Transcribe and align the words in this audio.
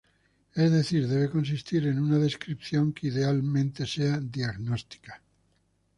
Es 0.55 0.71
decir 0.71 1.07
debe 1.07 1.29
consistir 1.29 1.85
en 1.85 1.99
una 1.99 2.17
descripción 2.17 2.91
que 2.91 3.09
idealmente 3.09 3.85
sea 3.85 4.19
"diagnóstica". 4.19 5.21